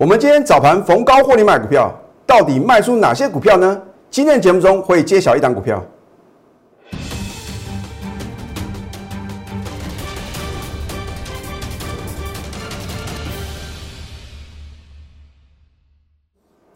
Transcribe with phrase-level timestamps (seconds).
[0.00, 1.94] 我们今天早盘逢高获利卖股票，
[2.26, 3.82] 到底卖出哪些股票呢？
[4.10, 5.84] 今天节目中会揭晓一档股票。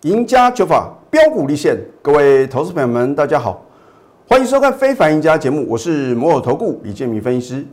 [0.02, 3.64] 赢家九法标股立现，各位投资朋友们，大家好，
[4.28, 7.66] 欢迎收看《非凡赢家》节目，我是摩尔投顾李建明分析师。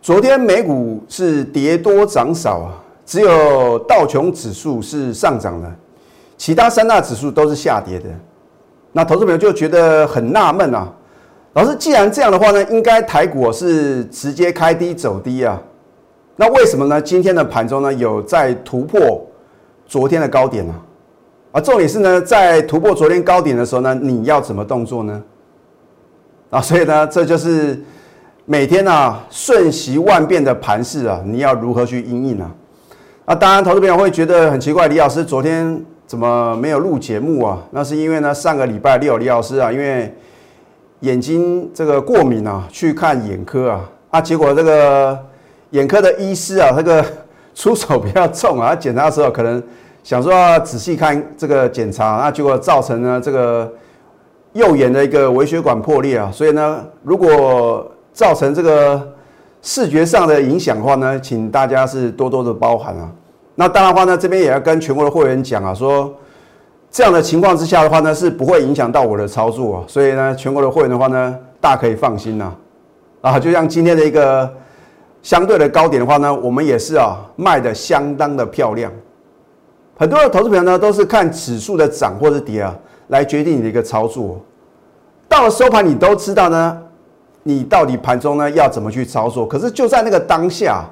[0.00, 5.72] 昨天美股是跌多涨少啊，只有道琼指数是上涨的，
[6.36, 8.06] 其他三大指数都是下跌的。
[8.92, 10.92] 那投资朋友就觉得很纳闷啊，
[11.52, 15.62] 老师，既然这样的话呢，应该台股是直接开低走低啊，
[16.34, 17.00] 那为什么呢？
[17.00, 19.24] 今天的盘中呢有在突破
[19.86, 20.74] 昨天的高点呢？
[21.52, 25.22] 啊，重点是呢，在突破昨天高点的时候呢，你要怎么动作呢？
[26.50, 27.80] 啊，所以呢，这就是
[28.46, 32.50] 每天啊瞬息万变的盘势啊，你要如何去应应呢？
[33.26, 37.60] 啊，当然，投资朋友会觉得很奇怪，李老师昨天怎么没有录节目啊？
[37.72, 40.14] 那是因为呢，上个礼拜六，李老师啊，因为
[41.00, 45.18] 眼睛这个过敏啊，去看眼科啊，啊，结果这个
[45.70, 47.04] 眼科的医师啊，这个
[47.52, 49.62] 出手比较重啊，检查的时候可能。
[50.04, 53.68] 想说要仔细看这个检查，那结果造成呢这个
[54.52, 59.04] 右眼的一个微血管破裂啊，所以呢，如果造成这个
[59.66, 63.10] 视觉上的影响的话呢，请大家是多多的包涵啊。
[63.56, 66.14] 那当然的话呢，这边也要跟全国的会员讲啊，说
[66.88, 72.54] 这样的情况之下的话呢，是不会影响到我的操作啊，所以呢，全国的会员的话呢，大可以放心呐。
[73.20, 74.48] 啊，就像今天的一个
[75.20, 78.88] 相对的高点的话呢，我们也是啊卖的相当的漂亮。
[79.98, 82.72] 很多的投资朋友呢，都是看指数的涨或者跌啊，
[83.08, 84.40] 来决定你的一个操作。
[85.28, 86.80] 到了收盘，你都知道呢，
[87.48, 89.46] 你到底盘中呢要怎么去操作。
[89.46, 90.84] 可是就在那个当下，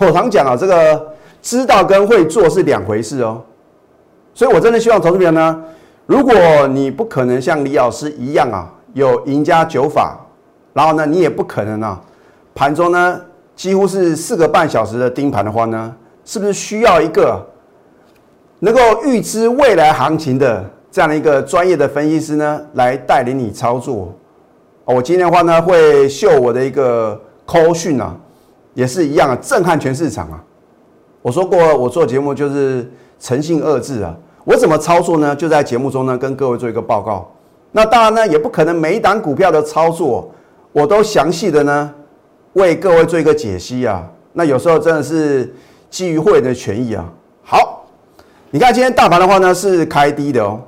[0.00, 3.40] 我常讲啊，这个知道跟会做是两回事哦。
[4.34, 5.62] 所以我真的希望投资朋友呢，
[6.06, 6.34] 如果
[6.66, 10.18] 你不可能像李老师一样啊，有赢家九法，
[10.72, 12.00] 然后呢，你也不可能啊，
[12.52, 13.20] 盘中呢
[13.54, 15.94] 几乎是四个半小时的盯盘的话呢，
[16.24, 17.46] 是不是需要一个？
[18.62, 24.12] 能够预知未来行情的这样的一个专业的分析师呢，来带领你操作。
[24.92, 28.16] 我今天的话呢，会秀我的一个扣讯啊，
[28.74, 30.42] 也是一样啊，震撼全市场啊。
[31.22, 34.16] 我说过，我做节目就是诚信二字啊。
[34.44, 35.36] 我怎么操作呢？
[35.36, 37.30] 就在节目中呢，跟各位做一个报告。
[37.72, 40.30] 那当然呢，也不可能每一档股票的操作，
[40.72, 41.94] 我都详细的呢
[42.54, 44.04] 为各位做一个解析啊。
[44.32, 45.54] 那有时候真的是
[45.88, 47.04] 基于会员的权益啊。
[47.42, 47.86] 好。
[48.52, 50.60] 你看今天大盘的话呢是开低的哦，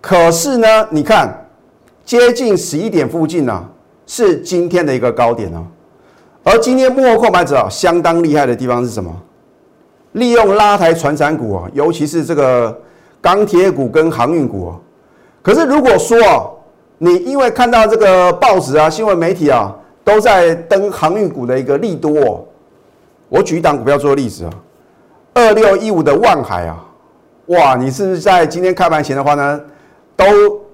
[0.00, 1.43] 可是呢，你看
[2.04, 3.64] 接近十一点附近呢
[4.06, 5.64] 是今天的一个高点哦，
[6.42, 9.10] 而今天幕后购买者啊相当厉害的地方是什么？
[10.12, 12.78] 利用拉抬船产股啊，尤其是这个
[13.20, 14.76] 钢铁股跟航运股啊。
[15.42, 16.44] 可是如果说啊，
[16.98, 22.46] 你因为看到这个报纸啊、新闻媒体啊都在登航运股的一个利多，
[23.30, 24.50] 我举一档股票做例子啊，
[25.32, 26.84] 二六一五的万海啊。
[27.46, 29.60] 哇，你是不是在今天开盘前的话呢，
[30.14, 30.24] 都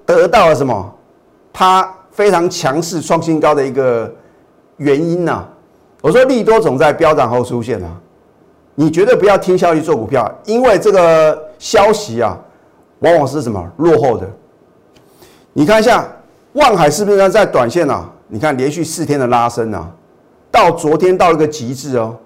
[0.04, 0.94] 得到了什么？
[1.52, 4.12] 它非常强势创新高的一个
[4.76, 5.44] 原因呢？
[6.02, 7.90] 我说利多总在飙涨后出现啊，
[8.74, 12.38] 你绝对不要听消息做股票，因为这个消息啊，
[13.00, 14.26] 往往是什么落后的。
[15.52, 16.06] 你看一下
[16.52, 17.28] 万海是不是？
[17.28, 19.90] 在短线啊，你看连续四天的拉升啊，
[20.50, 22.16] 到昨天到了个极致哦。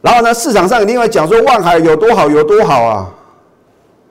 [0.00, 3.10] 然后呢，市场上一定会讲说万海有多好有多好啊。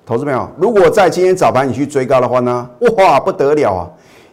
[0.09, 3.88] 投资朋友，如果在今天早盘你去追高的话呢，哇，不得了啊！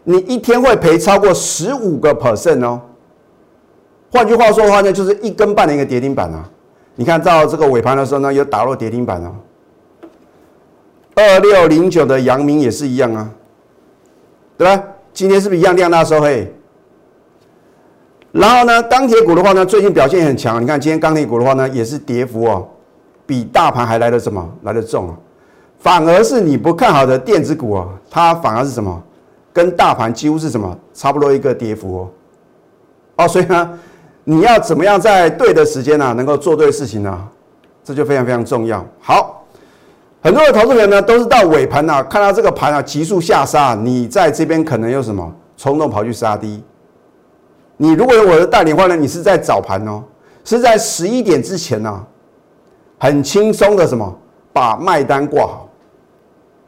[0.04, 2.80] 你一天会赔超过十五个 percent 哦。
[4.10, 6.48] 换句话说的话呢，就是一根半的一个跌停板啊。
[6.94, 9.34] 你看到这个尾盘的时候呢，有打落跌停板哦。
[11.14, 13.30] 二六零九的阳明也是一样啊，
[14.56, 14.82] 对吧？
[15.12, 16.50] 今天是不是一样量大收黑？
[18.32, 20.62] 然后呢，钢铁股的话呢，最近表现很强。
[20.62, 22.66] 你看今天钢铁股的话呢，也是跌幅哦，
[23.26, 24.50] 比大盘还来的什么？
[24.62, 25.16] 来的重啊！
[25.86, 29.00] 反而是你不看好的电子股啊，它反而是什么？
[29.52, 30.76] 跟大盘几乎是什么？
[30.92, 32.08] 差不多一个跌幅哦。
[33.18, 33.78] 哦，所以呢，
[34.24, 37.28] 你要怎么样在对的时间呢，能够做对事情呢？
[37.84, 38.84] 这就非常非常重要。
[39.00, 39.44] 好，
[40.20, 46.60] 很多的投资人呢，都是到尾盘啊，看到这个盘啊急速下杀，你在这边可能有什么冲动跑去杀低。
[47.76, 50.02] 你如果有我的带领话呢，你是在早盘哦，
[50.44, 52.04] 是在十一点之前呢，
[52.98, 54.12] 很轻松的什么
[54.52, 55.65] 把卖单挂好。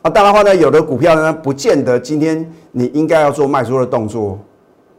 [0.02, 4.38] 啊，当然话呢，有的股票呢，不见得今天你应该要做卖出的动作，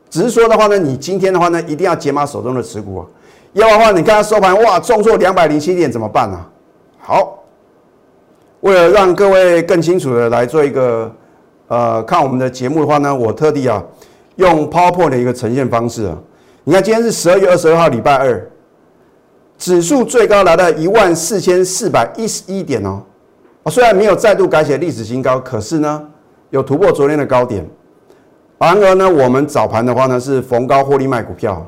[0.10, 3.06] 只是说的话呢，你今天的话呢，一定要解码手中的持股啊，
[3.54, 6.46] 要的话，你看它收盘哇，重挫两百零七点怎么办呢？
[7.00, 7.40] 好，
[8.60, 11.10] 为了让各位更清楚的来做一个
[11.70, 13.82] 呃看我们的节目的话呢，我特地啊
[14.36, 16.18] 用 PowerPoint 的一个呈现方式啊。
[16.66, 18.52] 你看今天是十二月二十二号，礼拜二，
[19.58, 23.02] 指数最高来到一万四千四百一十一点哦。
[23.70, 26.02] 虽然没有再度改写历史新高，可是呢
[26.50, 27.66] 有突破昨天的高点。
[28.58, 31.66] 然而呢，我们早盘的话呢是逢高获利卖股票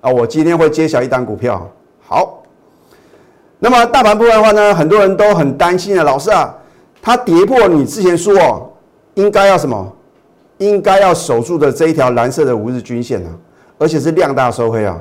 [0.00, 0.10] 啊。
[0.10, 1.68] 我今天会揭晓一单股票。
[2.00, 2.42] 好，
[3.58, 6.54] 那么大盘部分的话呢，很多人都很担心啊，老师啊，
[7.02, 8.70] 它跌破你之前说哦，
[9.14, 9.92] 应该要什么？
[10.58, 13.30] 应该要守住的这一条蓝色的五日均线呢，
[13.78, 14.96] 而且是量大收黑啊。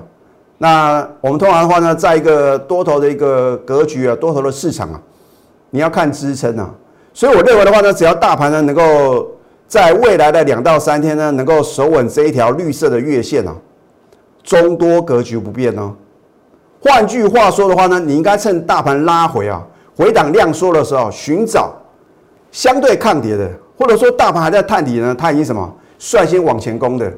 [0.58, 5.02] 那我们通常的话呢，在一个多头的一个格局啊，多头的市场啊，
[5.72, 6.70] 你要看支撑啊。
[7.14, 9.28] 所以我认为的话呢，只要大盘呢能够
[9.68, 13.54] 在未来的两到三天呢，能够守稳这一条绿色的月线啊，
[14.44, 15.94] 中多格局不变呢。
[16.80, 19.62] 换句话说的话呢，你应该趁大盘拉回啊，
[19.96, 21.74] 回档量缩的时候，寻找
[22.52, 27.12] 相对抗跌的，或者说大盘还在探底呢，它已经什么率先往前攻的。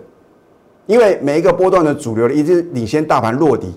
[0.86, 3.74] 因为每一个波段的主流的一直领先大盘落底，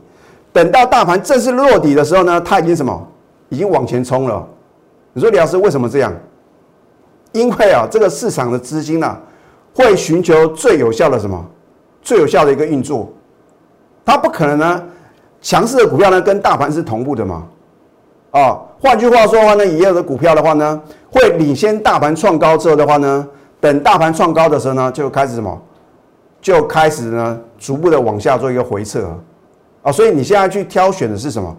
[0.52, 3.06] 等到大盘正式落底的时候呢，它已经什么
[3.48, 4.44] 已经往前冲了。
[5.16, 6.12] 你说李老师为什么这样？
[7.32, 9.18] 因为啊，这个市场的资金呢，
[9.74, 11.42] 会寻求最有效的什么？
[12.02, 13.10] 最有效的一个运作，
[14.04, 14.84] 它不可能呢，
[15.40, 17.46] 强势的股票呢跟大盘是同步的嘛？
[18.30, 20.78] 啊，换句话说的话呢，也有的股票的话呢，
[21.10, 23.26] 会领先大盘创高之后的话呢，
[23.58, 25.58] 等大盘创高的时候呢，就开始什么？
[26.42, 29.02] 就开始呢，逐步的往下做一个回撤
[29.80, 31.56] 啊，所以你现在去挑选的是什么？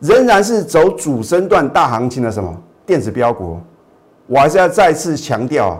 [0.00, 2.50] 仍然是走主升段大行情的什么
[2.86, 3.58] 电子标股？
[4.26, 5.78] 我还是要再次强调啊，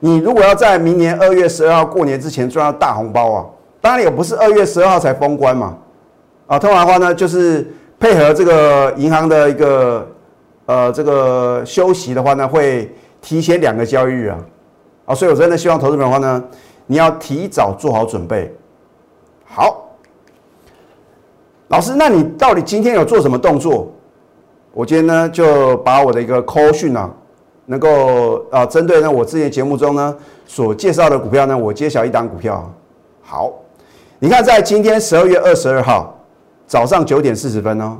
[0.00, 3.46] 你如果要在明年二月十二号过年之前赚到大红包啊，
[3.80, 5.76] 当然也不是二月十二号才封关嘛，
[6.46, 10.08] 啊，通常的话呢，就是配合这个银行的一个
[10.66, 14.38] 呃这个休息的话呢，会提前两个交易日啊，
[15.06, 16.42] 啊，所以我真的希望投资人的话呢，
[16.86, 18.50] 你要提早做好准备。
[19.44, 19.90] 好，
[21.68, 23.92] 老师，那你到底今天有做什么动作？
[24.74, 27.10] 我今天呢就把我的一个 call 讯啊。
[27.66, 30.14] 能够啊，针对呢我之前节目中呢
[30.46, 32.70] 所介绍的股票呢，我揭晓一档股票。
[33.22, 33.50] 好，
[34.18, 36.14] 你看在今天十二月二十二号
[36.66, 37.96] 早上九点四十分哦，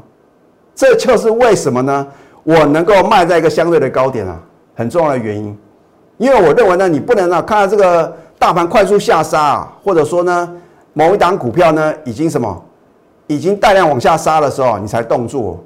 [0.75, 2.07] 这就是为什么呢？
[2.43, 4.39] 我能够卖在一个相对的高点啊，
[4.75, 5.57] 很重要的原因。
[6.19, 10.55] 因为我认为呢，你不能啊看到这个大盘快速下杀啊，或者说呢
[10.93, 12.63] 某一档股票呢已经什么，
[13.29, 15.59] 已经大量往下杀的时候，你才动作。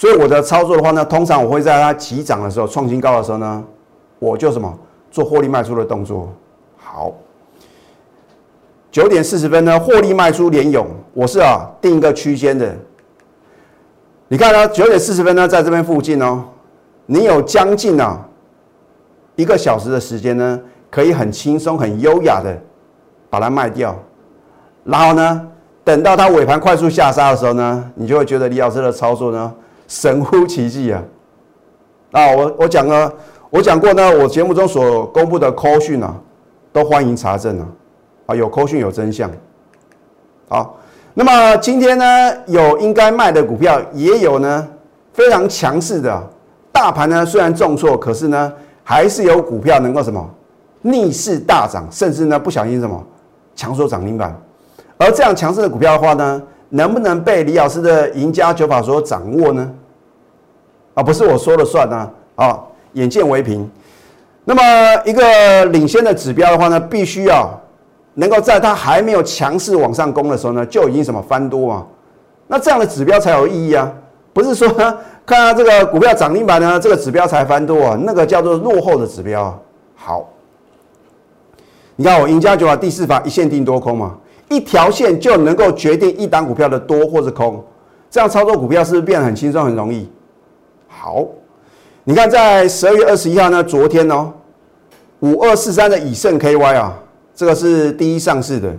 [0.00, 3.62] 所以我的操作的话呢，通常我会在它急涨的时候、创新高的时候呢，
[4.18, 4.78] 我就什么
[5.10, 6.32] 做获利卖出的动作。
[6.78, 7.12] 好，
[8.90, 12.74] 九点四十分呢，获利卖出连勇，我是啊定一个区间的。
[14.28, 16.44] 你看呢，九点四十分呢，在这边附近哦，
[17.04, 18.26] 你有将近啊
[19.36, 20.58] 一个小时的时间呢，
[20.90, 22.58] 可以很轻松、很优雅的
[23.28, 23.94] 把它卖掉，
[24.82, 25.46] 然后呢，
[25.84, 29.52] 等到它尾盘快速下杀的时候呢，你就会觉得李老师的操作呢。
[29.90, 31.02] 神乎其技啊！
[32.12, 33.12] 啊，我我讲了，
[33.50, 36.14] 我讲过呢，我节目中所公布的扣讯啊，
[36.72, 37.66] 都欢迎查证啊，
[38.26, 39.28] 啊，有扣讯有真相。
[40.48, 40.78] 好，
[41.12, 42.04] 那么今天呢，
[42.46, 44.68] 有应该卖的股票，也有呢
[45.12, 46.22] 非常强势的。
[46.70, 48.52] 大盘呢虽然重挫，可是呢
[48.84, 50.24] 还是有股票能够什么
[50.82, 53.04] 逆势大涨，甚至呢不小心什么
[53.56, 54.40] 强缩涨停板。
[54.96, 59.68] 而这样强势的股票的话呢，能不能被李老师的赢家九法所掌握呢？
[60.94, 62.60] 啊，不是我说了算呢，啊，
[62.94, 63.68] 眼见为凭。
[64.44, 64.62] 那么
[65.04, 67.48] 一个领先的指标的话呢，必须要
[68.14, 71.86] 能够在它还没有强势往上攻的时候呢，就已经什么翻多啊？
[72.48, 73.92] 那这样的指标才有意义啊！
[74.32, 74.68] 不是说
[75.24, 79.56] 看到这个股票涨停板呢，这个指标才翻多啊，那个叫做落后的指标。
[79.94, 80.28] 好，
[81.94, 84.16] 你看我赢家九法第四法一线定多空嘛，
[84.48, 87.62] 一条线就能够决定一档股票的多或是空，
[88.10, 90.10] 这样操作股票是不是变得很轻松很容易？
[91.02, 91.24] 好，
[92.04, 94.30] 你看在十二月二十一号呢，昨天哦，
[95.20, 96.94] 五二四三的以盛 KY 啊，
[97.34, 98.70] 这个是第一上市的，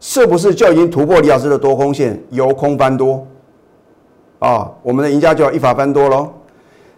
[0.00, 3.24] 是不是就已经突破李老师的多空线，由空翻多
[4.40, 4.68] 啊？
[4.82, 6.28] 我们的赢家就要一法翻多喽。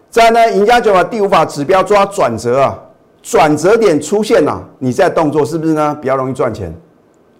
[0.09, 2.79] 再呢，赢家就把第五法指标抓转折啊，
[3.21, 5.95] 转折点出现了，你再动作是不是呢？
[6.01, 6.73] 比较容易赚钱。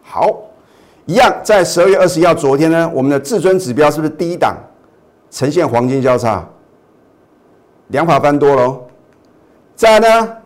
[0.03, 0.29] 好，
[1.07, 4.55] 一样在十二月二十一号昨天呢，我们的至尊指标是不是第一档
[5.31, 6.47] 呈现黄金交叉？
[7.91, 8.81] 两法翻多喽，
[9.75, 10.37] 再呢？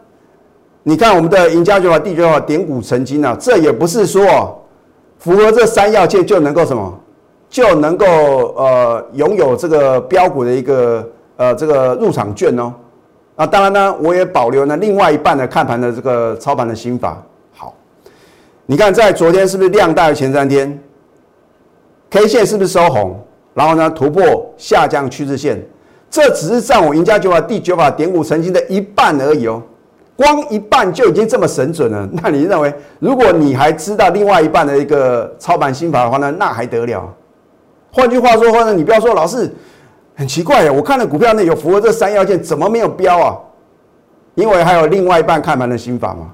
[0.83, 4.63] 你看我们的赢家九法、第九法点股成金啊，这也不是说
[5.17, 6.99] 符合这三要件就能够什么，
[7.49, 8.05] 就能够
[8.55, 12.73] 呃拥有这个标股的一个呃这个入场券哦。
[13.35, 17.21] 啊，当然呢，我也保留呢另外一半的看盘的这个操盘的心法。
[17.53, 17.73] 好，
[18.65, 20.79] 你看在昨天是不是量大于前三天
[22.09, 23.19] ？K 线是不是收红？
[23.53, 25.63] 然后呢突破下降趋势线？
[26.15, 29.61] 这只是占我赢家九法第九法点股成金的一半而已哦。
[30.15, 37.13] 光一半就已经这么神准了， 那你认为，如果你还知道另外一半的一个操盘心法的话呢，那还得了？
[37.91, 39.53] 换句话说的话呢，你不要说老是
[40.15, 43.37] 很奇怪呀，我看的股票呢有符合这三要件，怎么没有标啊？
[44.35, 46.31] 因为还有另外一半看盘的心法嘛。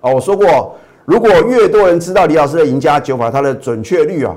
[0.00, 4.34] 哦，我说过，如果越多人知道李老师的赢家九法，它的准确率啊，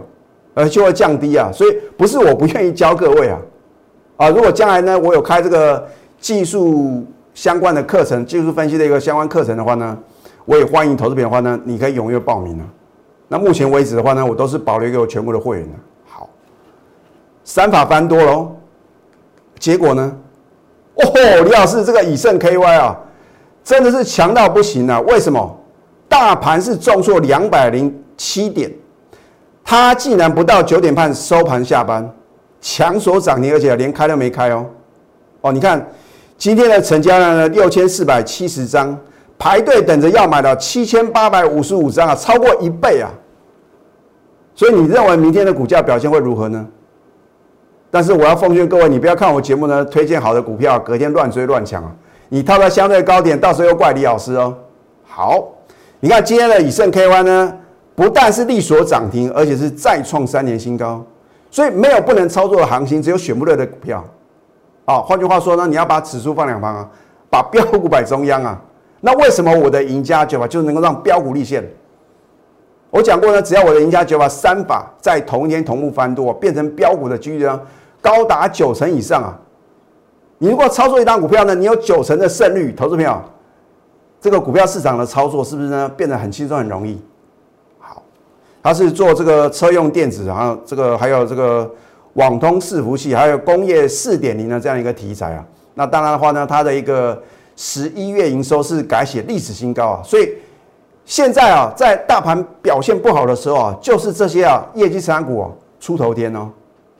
[0.53, 1.49] 呃就会降低啊。
[1.51, 3.39] 所以不是我不愿意教各位啊，
[4.17, 5.87] 啊，如果将来呢，我有开这个
[6.19, 7.05] 技术。
[7.35, 9.97] 相关的课程，技术分析的一个相关课程的话呢，
[10.45, 12.65] 我也欢迎投资品的话呢，你可以踊跃报名啊。
[13.27, 15.73] 那目前为止的话呢，我都是保留给我全国的会员的。
[16.07, 16.29] 好，
[17.43, 18.55] 三法翻多喽，
[19.57, 20.15] 结果呢？
[20.93, 21.03] 哦，
[21.43, 22.95] 李老师这个以盛 KY 啊，
[23.63, 25.01] 真的是强到不行啊！
[25.01, 25.57] 为什么？
[26.07, 28.71] 大盘是重挫两百零七点，
[29.63, 32.07] 它竟然不到九点半收盘下班，
[32.63, 34.65] 强锁涨停，而且连开都没开哦。
[35.41, 35.85] 哦，你看。
[36.35, 38.97] 今天的成交量呢，六千四百七十张，
[39.37, 43.07] 排队等着要买的七千八百五十五张啊，超过一倍啊！
[44.53, 46.67] 所以你认为明天的股价表现会如何呢？
[47.89, 51.95] 但是我要奉劝各位，你不要看我节目呢，推荐好的股票，隔天乱追乱抢啊！
[52.27, 54.53] 你套在相对高点，到时候又怪李老师哦。
[55.05, 55.47] 好，
[56.01, 57.53] 你看今天的以盛 KY 呢，
[57.95, 61.05] 不但是力所涨停，而且是再创三年新高，
[61.53, 64.03] 所以没有不能操作的行情，只有选不对的股票。
[64.85, 66.89] 啊，换句话说呢，你要把指数放两旁啊，
[67.29, 68.59] 把标股摆中央啊。
[69.01, 71.63] 那为什么我的赢家九法就能够让标股立现？
[72.89, 77.61] 我讲过呢，只要我的赢家九法三法在同一天同步翻多，变成标股的几率呢，
[78.01, 79.39] 高达九成以上啊。
[80.39, 83.21] 你如果操作一档股票呢，你有九成的胜率，投资朋友，
[84.19, 86.99] 这个股票市场的操作是不是呢变得很轻松很容易？
[88.63, 91.69] 它是做这个车用电子，然后这个还有这个。
[92.13, 95.43] 网通伺服器还有工业四点零的这样一个题材啊，
[95.73, 97.19] 那当然的话呢，它的一个
[97.55, 100.31] 十一月营收是改写历史新高啊，所以
[101.05, 106.47] 现在啊，在大盘表现不好的时候啊，就是这些啊业绩成长股出头天哦。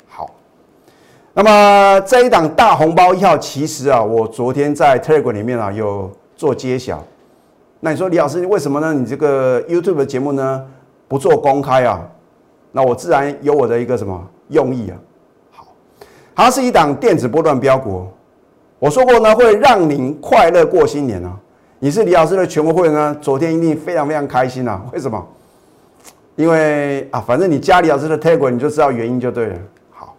[0.08, 0.28] 好，
[1.36, 7.04] 那么这一档大红包一号，其实啊，我昨天在 Telegram 里面啊有做揭晓。
[7.82, 8.96] 那你说李老师为什么呢？
[8.96, 10.66] 你这个 YouTube 的节目呢
[11.14, 12.02] 不做公开啊？
[12.72, 14.20] 那我自然有我的一个什么？
[14.50, 14.98] 用意啊，
[15.52, 15.68] 好，
[16.34, 18.08] 它是一档电子波段标股。
[18.80, 21.38] 我说过呢，会让您快乐过新年啊。
[21.78, 24.82] 你是李老师的全国会员呢，昨天一定非常非常开心啊。
[24.92, 25.24] 为什么？
[26.36, 29.56] 因为啊，反正你加李老师的 Telegram，你就知道原因就对了。
[29.92, 30.16] 好，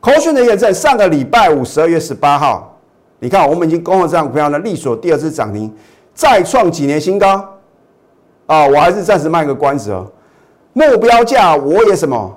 [0.00, 2.78] 口讯的验证，上个礼拜五十二月十八号，
[3.20, 5.74] 你看我们已经攻了这张股票呢，利索第二次涨停，
[6.12, 7.42] 再创几年新高
[8.50, 8.66] 啊。
[8.66, 10.06] 我还是暂时卖个关子哦。
[10.72, 12.36] 目标价我也什么？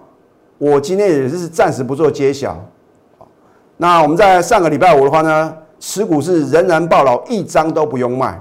[0.58, 2.58] 我今天也是暂时不做揭晓。
[3.78, 8.40] 那我们在上个礼拜五的话呢，持股是仍然爆牢，一张都不用卖。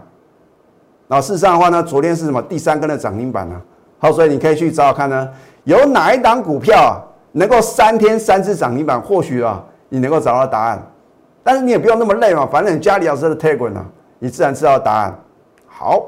[1.09, 3.61] 那事实上的话呢，昨天是什么第三根的涨停板呢？
[3.99, 5.29] 好，所以你可以去找找看呢，
[5.65, 7.03] 有哪一档股票啊
[7.33, 9.01] 能够三天三次涨停板？
[9.01, 10.81] 或许啊，你能够找到答案。
[11.43, 13.85] 但是你也不用那么累嘛，反正你家里老师的 Telegram 啊，
[14.21, 15.19] 你自然知道答案。
[15.67, 16.05] 好，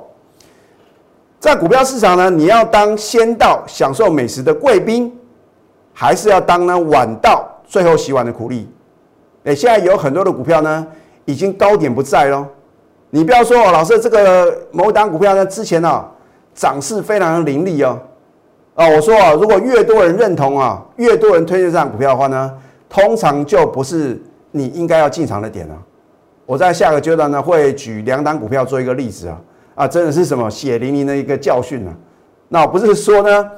[1.44, 5.12] 在股票市场呢，你要当先到享受美食的贵宾。
[5.96, 8.68] 还是要当呢晚到最后洗碗的苦力，
[9.44, 10.84] 哎，现在有很多的股票呢，
[11.24, 12.44] 已经高点不在喽。
[13.10, 16.04] 你不要说哦，老师这个某档股票呢，之前呢
[16.52, 17.96] 涨势非常的凌厉哦。
[18.74, 22.52] 啊，我说啊，如果越多人认同啊，越多人推荐这档股票的话呢，
[22.88, 24.20] 通常就不是
[24.50, 25.76] 你应该要进场的点了。
[26.44, 29.38] 我在下个阶段呢，会举两档股票做一个例子啊，
[29.74, 31.94] 啊，真的是什么血淋淋的一个教训啊。
[32.48, 33.50] 那不是说呢，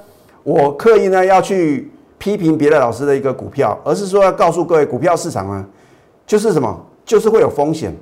[0.43, 1.91] 我刻意呢要去。
[2.19, 5.67] 批评别的老师的一个股票，而是说要告诉各位，股票市场呢，
[6.27, 7.95] 就是什么，就是会有风险。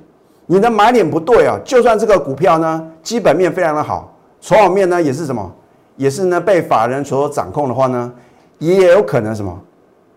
[0.45, 5.53] 你的买点不对啊，就算这个股票呢，基本面非常的好，筹码面呢也是什么，
[5.97, 8.09] 也是呢被法人所掌控的话呢，
[8.57, 9.61] 也有可能什么，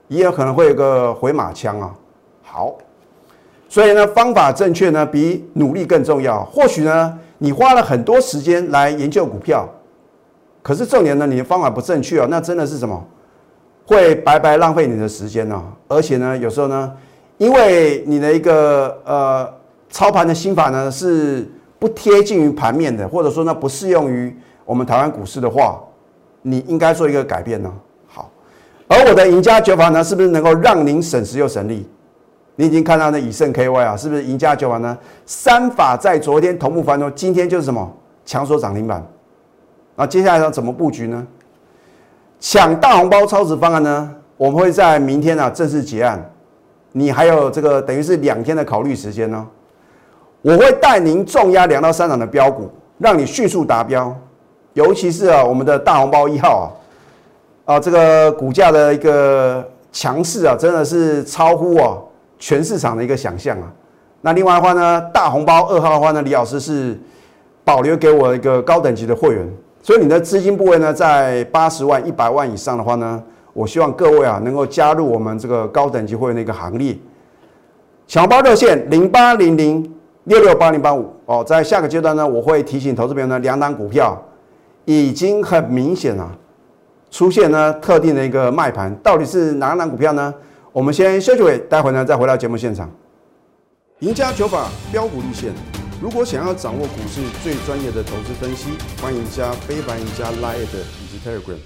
[0.06, 1.92] 也有可能会有个回马枪啊。
[2.44, 2.76] 好，
[3.68, 6.44] 所以呢，方法正确呢，比努力更重要。
[6.44, 9.68] 或许呢，你花了很多时间来研究股票，
[10.62, 13.02] 可是重点呢，你的方法不正确啊，那真的是什么？
[13.86, 16.92] 会白白浪费你的时间呢，而且呢，有时候呢，
[17.38, 19.48] 因为你的一个呃
[19.88, 25.80] 操盘的心法呢是不贴近于盘面的，或者说呢不适用于我们台湾股市的话，
[26.42, 27.72] 你应该做一个改变呢。
[28.06, 28.30] 好，
[28.88, 31.88] 而我的赢家九法呢，是不是能够让您省时又省力？
[32.60, 34.98] 你已经看到那以盛 KY 啊，是不是赢家九法呢？
[35.24, 37.88] 三法在昨天同步翻多，今天就是什么
[38.26, 39.00] 强锁涨停板。
[39.94, 41.24] 那接下来要怎么布局呢？
[42.40, 44.12] 抢大红包超值方案呢？
[44.36, 46.20] 我们会在明天啊正式结案。
[46.90, 49.46] 你还有这个等于是两天的考虑时间呢。
[50.42, 54.12] 我会带您重压两到三档的标股，让你迅速达标。
[54.72, 56.76] 尤其是啊我们的大红包一号
[57.66, 61.96] 啊，啊这个股价的一个强势啊，真的是超乎啊。
[62.38, 63.72] 全市场的一个想象啊，
[64.20, 66.98] 那另外的话呢，大红包二号的话呢，李老师是
[67.64, 69.46] 保留给我一个高等级的会员，
[69.82, 76.96] 所以你的资金部位呢，在八十万、一百万以上的话呢，我希望各位啊能够加入我们这个高等级会员的一个行列。
[78.06, 84.16] 小包热线零八零零六六八零八五哦，在下个阶段呢，我会提醒投资朋友呢，两档股票
[84.84, 86.30] 已经很明显了，
[87.10, 90.32] 出现呢特定的一个卖盘，到底是哪档股票呢？
[90.78, 92.88] 我们先休息会，待会呢再回到节目现场。
[93.98, 95.52] 赢家九法标股立线，
[96.00, 98.68] 如果想要掌握股市最专业的投资分析，
[99.02, 101.56] 欢迎加非凡、赢家 Line 以及 Telegram。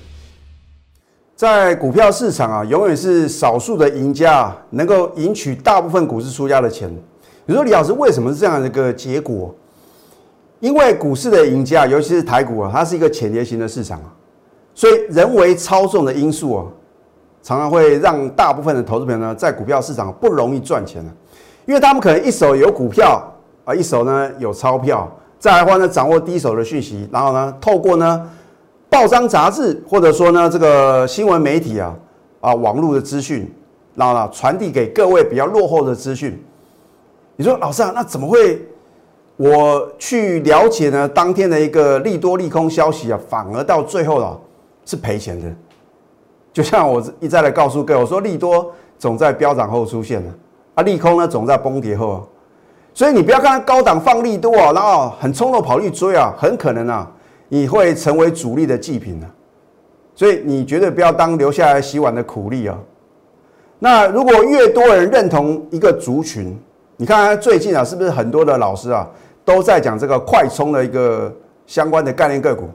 [1.37, 6.91] 在股票市场啊，永远是少数的赢家能够赢取大部分股市输家的钱。
[7.45, 9.55] 你说李老师为什么是这样的一个结果？
[10.61, 14.09] 因为股市的赢家，尤其是台股啊，它是一个潜跌型的市场啊，
[14.75, 16.67] 所以人为操纵的因素啊。
[17.43, 21.11] 常常会让大部分的投资朋友呢，在股票市场不容易赚钱的，
[21.67, 23.21] 因为他们可能一手有股票
[23.65, 28.31] 啊，一手呢有钞票，再来的话呢掌握第一手的讯息，然后呢透过呢
[28.89, 31.95] 报章杂志或者说呢这个新闻媒体啊
[32.41, 33.53] 啊网络的资讯，
[33.97, 36.41] 然后呢传递给各位比较落后的资讯。
[37.35, 38.65] 你说老师啊，那怎么会
[39.37, 44.39] 我去了解呢当天的一个利多利空消息啊，反而到最后了
[44.85, 45.51] 是赔钱的？
[46.53, 50.31] 就像我一再的告诉各位，我说利多总在飙涨后出现了，
[50.75, 52.29] 啊，利空呢总在崩跌后，
[52.93, 57.11] 所以你不要看高档放利多啊，然后很冲动跑去追啊，很可能啊
[57.49, 59.27] 你会成为主力的祭品呢，
[60.15, 62.79] 所以你绝对不要当留下来洗碗的苦力啊。
[63.79, 66.57] 那如果越多人认同一个族群，
[66.99, 69.09] 你看最近啊，是不是很多的老师啊
[69.45, 71.35] 都在讲这个快充的一个
[71.67, 72.69] 相关的概念个股？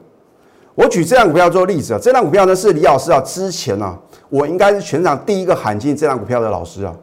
[0.78, 6.94] 我举这张股票做例子啊，这张股票呢是李老师啊，之前啊，我应该是全场第一个喊进这张股票的老师啊，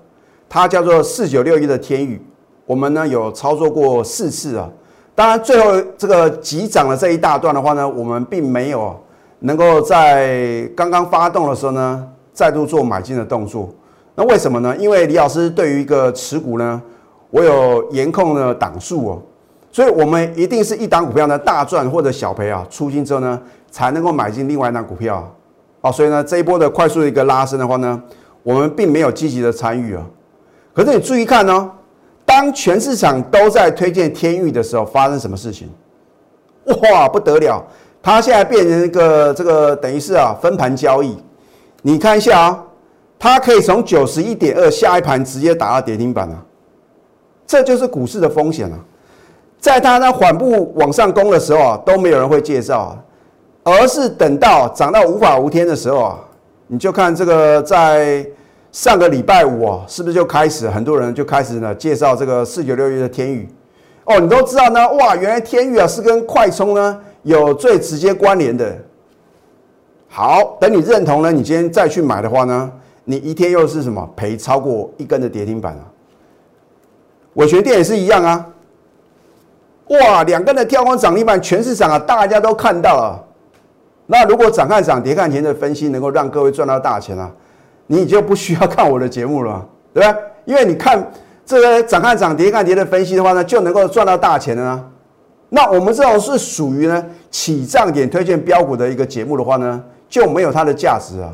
[0.48, 2.26] 它叫做四九六一的天宇，
[2.66, 4.70] 我们呢有操作过四次啊，
[5.14, 8.98] 当然最后这个急涨的这一大段的话呢，我们并没有
[9.40, 13.68] 能够在刚刚发动的时候呢，再度做买进的动作，
[14.16, 14.74] 那为什么呢？
[14.78, 16.82] 因为李老师对于一个持股呢，
[17.30, 19.22] 我有严控的档数哦，
[19.70, 23.38] 所以我们一定是一档股票呢大赚或者小赔啊，出金之后呢。
[23.76, 25.30] 才能够买进另外一张股票，
[25.82, 28.02] 哦，所以呢，这一波的快速一个拉升的话呢，
[28.42, 30.02] 我们并没有积极的参与啊。
[30.74, 31.70] 可是你注意看哦，
[32.26, 35.70] 当全市场都在推荐天域的时候，发生什么事情？
[36.84, 37.62] 哇，不得了！
[38.02, 41.18] 它现在变成一个这个等于是啊分盘交易。
[41.82, 42.64] 你看一下啊，
[43.20, 46.42] 它可以从九十一点二下一盘直接打到跌停板啊，
[47.46, 48.80] 这就是股市的风险啊。
[49.60, 53.02] 在它呢缓步往上攻的时候啊，都没有人会介绍啊。
[53.66, 56.20] 而是等到涨到无法无天的时候啊，
[56.68, 58.24] 你就看这个在
[58.72, 63.50] 上个礼拜五啊，是不是就开始很多人就开始呢介绍这个四九六一的天宇
[64.04, 68.72] 哦，你都知道呢哇，原来天宇啊是跟快充呢有最直接关联的。
[70.08, 72.72] 好，等你认同了，你今天再去买的话呢，
[73.04, 75.82] 你一天又是什么赔超过一根的跌停板啊？
[77.34, 78.48] 伟全店也是一样啊，
[79.88, 83.25] 哇，两根的跳空涨停板，全市场啊大家都看到了。
[84.08, 87.32] 那如果涨看涨跌看跌的分析能够让各位赚到大钱啊，
[87.88, 90.16] 你就不需要看我的节目了， 对吧？
[90.46, 91.12] 因为你看
[91.46, 94.92] 这个涨看涨跌看跌的分析的话呢，就能够赚到大钱了。
[95.50, 101.34] 那我们这种是属于呢起涨点推荐标股的一个节目的话呢，就没有它的价值啊。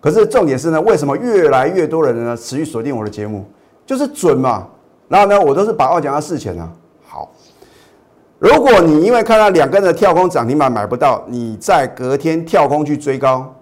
[0.00, 3.44] 可是重点是呢，为什么越来越多的人呢持续锁定我的节目，
[3.84, 4.66] 就是准嘛。
[5.08, 6.70] 然后呢，我都是把话讲到事前啊。
[8.38, 13.52] 如果你因为看到两根的跳空涨停板买不到，你在隔天跳空去追高，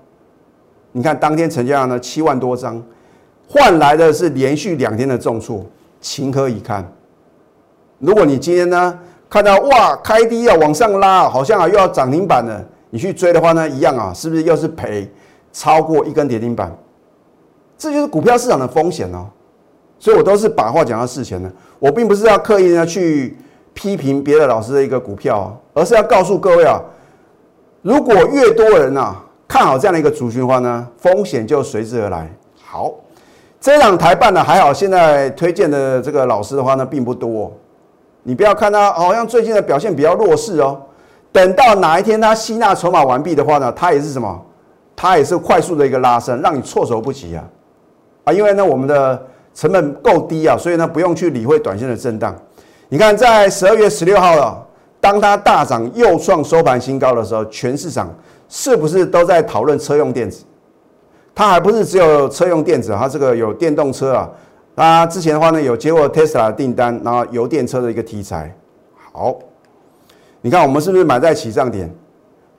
[0.93, 2.83] 你看当天成交量呢七万多张，
[3.49, 5.65] 换来的是连续两天的重挫，
[6.03, 6.87] 情何以堪？
[8.01, 8.99] 如果你今天呢
[9.31, 15.11] 看到哇开低要往上拉，好像啊又要涨停板了，你去追的话呢，一样啊，是不是又是赔
[15.55, 16.71] 超过一根跌停板？
[17.79, 19.27] 这就是股票市场的风险哦。
[19.99, 23.35] 所以我都是把话讲到事前的，我并不是要刻意呢去。
[23.77, 26.81] 批评别的老师的一个股票，而是要告诉各位啊，
[27.83, 32.27] 如果越多人啊看好这样的一个族群的话呢，风险就随之而来。
[32.65, 32.95] 好，
[33.61, 37.53] 这场台办呢还好，现在推荐的这个老师的话呢并不多。
[38.23, 40.81] 你不要看他好像最近的表现比较弱势哦。
[41.31, 44.43] 等到哪一天他吸纳筹码完毕的话呢，他也是什么？
[44.97, 47.45] 他也是快速的一个拉升，让你措手不及啊！
[48.25, 49.23] 啊，因为呢我们的
[49.55, 52.35] 成本够低啊，所以呢不用去理会短线的震荡。
[52.89, 54.67] 你看在十二月十六号了，
[55.01, 58.15] 当它大涨又创收盘新高的时候，全市场
[58.49, 60.45] 是不是都在讨论车用电子？
[61.35, 64.31] 它还不是只有车用电子，它这个有电动车啊。
[64.77, 68.55] 它之前的话呢，有接过 Tesla 的订单，然后油电车的一个题材。
[69.13, 69.35] 好，
[70.43, 71.93] 你看我们是不是买在起涨点，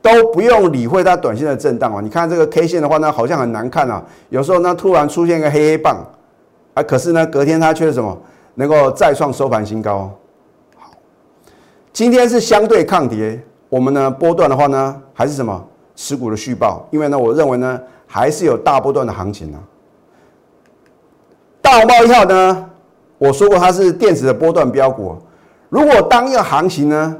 [0.01, 2.01] 都不用理会它短线的震荡啊？
[2.01, 4.03] 你看这个 K 线的话呢，好像很难看啊。
[4.29, 6.05] 有时候呢，突然出现一个黑黑棒，
[6.73, 8.17] 啊，可是呢，隔天它却什么
[8.57, 10.11] 能够再创收盘新高。
[10.75, 10.89] 好，
[11.93, 15.65] 今天是相对抗跌，我们呢波段的话呢，还是什么
[15.95, 16.85] 持股的续报？
[16.91, 17.79] 因为呢，我认为呢。
[18.09, 19.59] 还是有大波段的行情呢。
[21.61, 22.69] 大红包一号呢，
[23.17, 25.13] 我说过它是电子的波段标股。
[25.67, 27.17] 如果当一个行情呢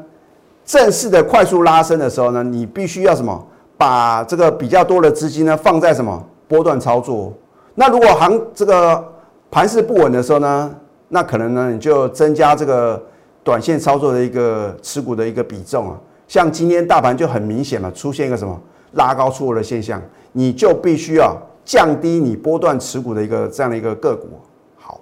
[0.64, 3.46] 正式的快速拉升的时候呢，你必须要什么？
[3.78, 7.34] 把这个比较多的资金呢放在什么波段操作？
[7.76, 9.04] 那如果行这个
[9.52, 10.74] 盘势不稳的时候呢，
[11.10, 13.02] 那可能呢你就增加这个
[13.44, 16.00] 短线操作的一个持股的一个比重啊。
[16.28, 18.60] 像今天大盘就很明显了，出现一个什么
[18.94, 20.02] 拉高出货的现象。
[20.34, 24.28] 你就必须要降低你波段持股的一个这样的一个个股。
[24.76, 25.00] 好，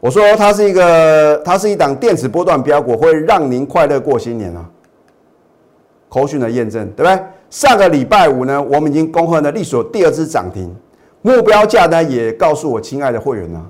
[0.00, 4.64] 我说它是一个，它是一档电子波段标股，会让您快乐过新年啊。
[6.08, 7.22] 口讯的验证，对不对？
[7.50, 10.74] 上个礼拜五呢，我们已经恭贺了利索第二支涨停，
[11.20, 13.62] 目标价呢也告诉我亲爱的会员呢。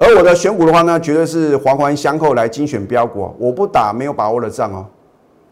[0.00, 4.84] 而我的选股的话呢，绝对是环环相扣来精选标股，我不打没有把握的仗哦，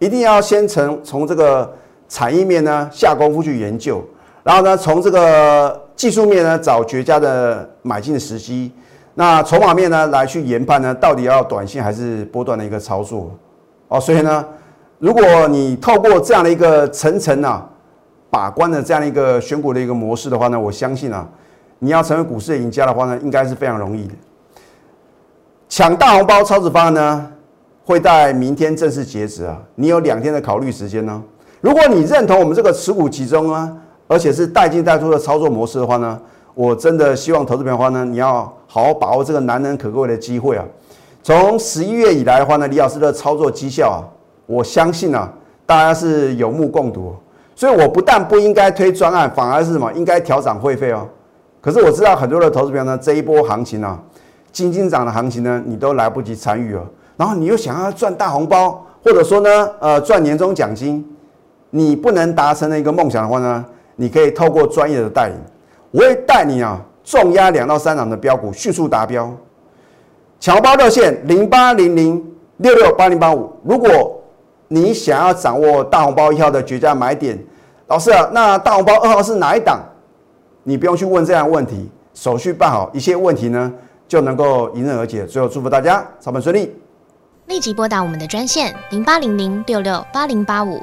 [0.01, 1.73] 一定要先从从这个。
[2.11, 4.03] 产业面呢下功夫去研究，
[4.43, 8.73] 然后呢从这个技术面呢找绝佳的买进的时机，
[9.13, 13.31] 那筹码面呢来去研判呢到底要短线还是波段的一个操作
[13.89, 14.43] 哦，所以呢
[14.99, 17.69] 如果你透过这样的一个层层啊
[18.31, 21.29] 把关的这样的一个选股的一个模式的话呢，我相信啊
[21.79, 24.15] 你要成为股市的赢家的话呢，应该是非常容易的。
[25.69, 27.27] 抢大红包超值方案呢
[27.85, 31.23] 会在明天正式截止啊，你有两天的考虑时间呢。
[31.61, 33.71] 如果你认同我们这个持股集中啊，
[34.07, 36.19] 而且是带进带出的操作模式的话呢，
[36.55, 40.65] 我真的希望投资朋友的话呢，你要好好把握这个难能可贵的机会啊！
[41.23, 44.01] 从十一月以来的话呢，李老师的操作绩效啊，
[44.47, 45.31] 我相信啊，
[45.67, 47.15] 大家是有目共睹。
[47.55, 49.93] 所以我不但不应该推专案，反而是什么？
[49.93, 51.07] 应该调涨会费哦。
[51.61, 54.01] 可是我知道很多的投资朋友呢，这一波行情啊，
[54.53, 56.83] 金金涨的行情呢，你都来不及参与了，
[57.17, 61.05] 然后你又想要赚大红包，或者说呢，呃，赚年终奖金。
[61.71, 63.65] 你不能达成的一个梦想的话呢，
[63.97, 65.37] 你可以透过专业的带领，
[65.91, 69.31] 我会带你啊重压两到三档的标股迅速达标。
[70.41, 72.25] 抢包热线零八零零
[72.57, 74.19] 六六八零八五，如果
[74.69, 77.39] 你想要掌握大红包一号的绝佳买点，
[77.89, 79.81] 老师啊，那大红包二号是哪一档？
[80.63, 83.71] 你不用去问这样问题，手续办好，一切问题呢
[84.09, 85.25] 就能够迎刃而解。
[85.27, 86.75] 最后祝福大家操盘顺利，
[87.47, 90.83] 立即拨打我们的专线零八零零六六八零八五。